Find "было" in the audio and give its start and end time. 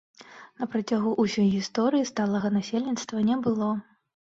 3.47-3.73